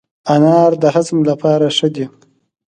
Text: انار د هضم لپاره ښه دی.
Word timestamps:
انار 0.35 0.71
د 0.81 0.83
هضم 0.95 1.19
لپاره 1.29 1.65
ښه 1.77 1.87
دی. 1.95 2.05